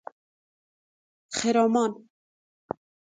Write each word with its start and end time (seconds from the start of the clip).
خرامان 1.37 2.09